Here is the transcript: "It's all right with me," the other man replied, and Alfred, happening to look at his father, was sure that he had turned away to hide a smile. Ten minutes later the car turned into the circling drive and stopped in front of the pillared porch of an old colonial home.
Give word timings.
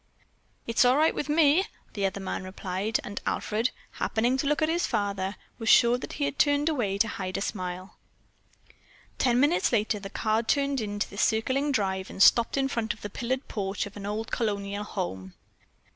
"It's 0.65 0.83
all 0.83 0.97
right 0.97 1.13
with 1.13 1.29
me," 1.29 1.63
the 1.93 2.07
other 2.07 2.19
man 2.19 2.43
replied, 2.43 2.99
and 3.03 3.21
Alfred, 3.27 3.69
happening 3.91 4.35
to 4.37 4.47
look 4.47 4.63
at 4.63 4.67
his 4.67 4.87
father, 4.87 5.35
was 5.59 5.69
sure 5.69 5.99
that 5.99 6.13
he 6.13 6.25
had 6.25 6.39
turned 6.39 6.69
away 6.69 6.97
to 6.97 7.07
hide 7.07 7.37
a 7.37 7.41
smile. 7.41 7.99
Ten 9.19 9.39
minutes 9.39 9.71
later 9.71 9.99
the 9.99 10.09
car 10.09 10.41
turned 10.41 10.81
into 10.81 11.07
the 11.07 11.19
circling 11.19 11.71
drive 11.71 12.09
and 12.09 12.23
stopped 12.23 12.57
in 12.57 12.67
front 12.67 12.95
of 12.95 13.01
the 13.01 13.11
pillared 13.11 13.47
porch 13.47 13.85
of 13.85 13.95
an 13.95 14.07
old 14.07 14.31
colonial 14.31 14.83
home. 14.83 15.35